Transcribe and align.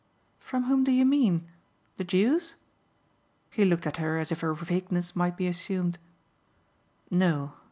"From 0.39 0.63
whom 0.63 0.83
do 0.83 0.91
you 0.91 1.05
mean 1.05 1.45
the 1.97 2.03
Jews?" 2.03 2.55
He 3.51 3.63
looked 3.65 3.85
at 3.85 3.97
her 3.97 4.17
as 4.17 4.31
if 4.31 4.39
her 4.39 4.55
vagueness 4.55 5.15
might 5.15 5.37
be 5.37 5.45
assumed. 5.45 5.99
"No. 7.11 7.53